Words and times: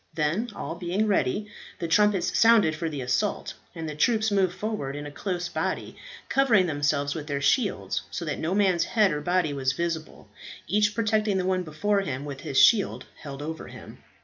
Then, 0.15 0.49
all 0.55 0.73
being 0.73 1.05
ready, 1.05 1.47
the 1.77 1.87
trumpets 1.87 2.35
sounded 2.35 2.75
for 2.75 2.89
the 2.89 3.01
assault, 3.01 3.53
and 3.75 3.87
the 3.87 3.93
troops 3.93 4.31
moved 4.31 4.55
forward 4.55 4.95
in 4.95 5.05
a 5.05 5.11
close 5.11 5.47
body, 5.47 5.95
covering 6.27 6.65
themselves 6.65 7.13
with 7.13 7.27
their 7.27 7.39
shields 7.39 8.01
so 8.09 8.25
that 8.25 8.39
no 8.39 8.55
man's 8.55 8.85
head 8.85 9.11
or 9.11 9.21
body 9.21 9.53
was 9.53 9.73
visible, 9.73 10.27
each 10.65 10.95
protecting 10.95 11.37
the 11.37 11.45
one 11.45 11.61
before 11.61 12.01
him 12.01 12.25
with 12.25 12.41
his 12.41 12.57
shield 12.59 13.05
held 13.21 13.43
over 13.43 13.67
him. 13.67 13.99